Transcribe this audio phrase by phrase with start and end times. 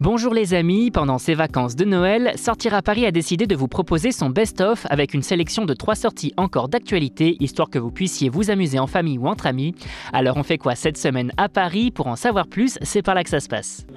[0.00, 3.66] Bonjour les amis, pendant ces vacances de Noël, Sortir à Paris a décidé de vous
[3.66, 8.28] proposer son best-of avec une sélection de trois sorties encore d'actualité, histoire que vous puissiez
[8.28, 9.74] vous amuser en famille ou entre amis.
[10.12, 11.90] Alors on fait quoi cette semaine à Paris?
[11.90, 13.88] Pour en savoir plus, c'est par là que ça se passe.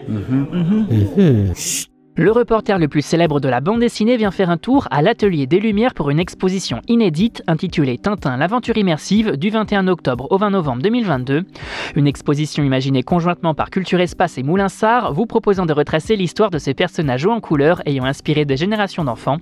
[2.18, 5.48] Le reporter le plus célèbre de la bande dessinée vient faire un tour à l'Atelier
[5.48, 10.50] des Lumières pour une exposition inédite intitulée Tintin, l'aventure immersive du 21 octobre au 20
[10.50, 11.44] novembre 2022.
[11.96, 16.58] Une exposition imaginée conjointement par Culture Espace et Moulinsart, vous proposant de retracer l'histoire de
[16.58, 19.38] ces personnages hauts en couleur ayant inspiré des générations d'enfants.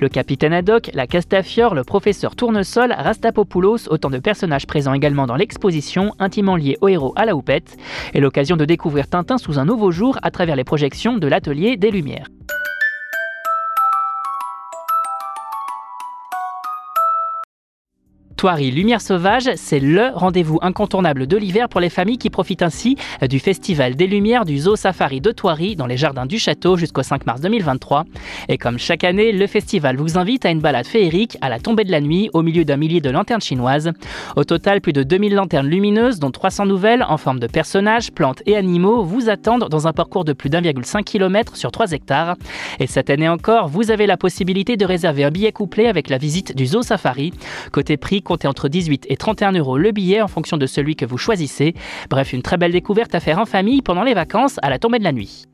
[0.00, 5.36] Le capitaine Haddock, la Castafiore, le professeur Tournesol, Rastapopoulos, autant de personnages présents également dans
[5.36, 7.76] l'exposition, intimement liés au héros à la houppette,
[8.14, 11.76] et l'occasion de découvrir Tintin sous un nouveau jour à travers les projections de l'Atelier
[11.76, 12.53] des Lumières première.
[18.44, 22.94] Thoiry Lumière Sauvage, c'est le rendez-vous incontournable de l'hiver pour les familles qui profitent ainsi
[23.26, 27.02] du Festival des Lumières du Zoo Safari de Thoiry dans les jardins du château jusqu'au
[27.02, 28.04] 5 mars 2023.
[28.50, 31.84] Et comme chaque année, le festival vous invite à une balade féerique à la tombée
[31.84, 33.92] de la nuit au milieu d'un millier de lanternes chinoises.
[34.36, 38.42] Au total, plus de 2000 lanternes lumineuses, dont 300 nouvelles en forme de personnages, plantes
[38.44, 42.36] et animaux, vous attendent dans un parcours de plus d'1,5 km sur 3 hectares.
[42.78, 46.18] Et cette année encore, vous avez la possibilité de réserver un billet couplé avec la
[46.18, 47.32] visite du Zoo Safari.
[47.72, 51.18] Côté prix, entre 18 et 31 euros le billet en fonction de celui que vous
[51.18, 51.74] choisissez.
[52.10, 54.98] Bref, une très belle découverte à faire en famille pendant les vacances à la tombée
[54.98, 55.46] de la nuit.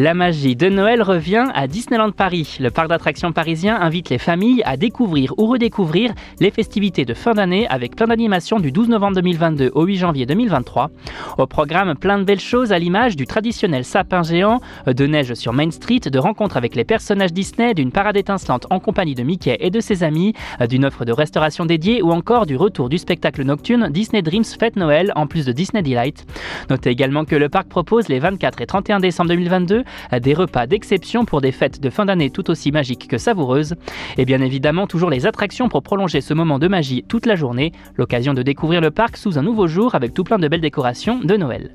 [0.00, 2.58] La magie de Noël revient à Disneyland Paris.
[2.60, 7.34] Le parc d'attractions parisien invite les familles à découvrir ou redécouvrir les festivités de fin
[7.34, 10.92] d'année avec plein d'animations du 12 novembre 2022 au 8 janvier 2023.
[11.36, 15.52] Au programme, plein de belles choses à l'image du traditionnel sapin géant, de neige sur
[15.52, 19.56] Main Street, de rencontres avec les personnages Disney, d'une parade étincelante en compagnie de Mickey
[19.58, 20.32] et de ses amis,
[20.68, 24.76] d'une offre de restauration dédiée ou encore du retour du spectacle nocturne Disney Dreams Fête
[24.76, 26.24] Noël en plus de Disney Delight.
[26.70, 29.82] Notez également que le parc propose les 24 et 31 décembre 2022
[30.20, 33.74] des repas d'exception pour des fêtes de fin d'année tout aussi magiques que savoureuses,
[34.16, 37.72] et bien évidemment toujours les attractions pour prolonger ce moment de magie toute la journée,
[37.96, 41.20] l'occasion de découvrir le parc sous un nouveau jour avec tout plein de belles décorations
[41.20, 41.74] de Noël.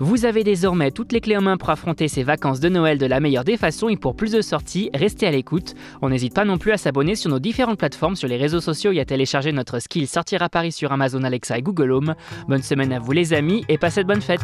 [0.00, 3.06] Vous avez désormais toutes les clés en main pour affronter ces vacances de Noël de
[3.06, 5.74] la meilleure des façons et pour plus de sorties, restez à l'écoute.
[6.00, 8.92] On n'hésite pas non plus à s'abonner sur nos différentes plateformes sur les réseaux sociaux
[8.92, 12.14] et à télécharger notre skill Sortir à Paris sur Amazon Alexa et Google Home.
[12.48, 14.40] Bonne semaine à vous les amis et passez de bonnes fêtes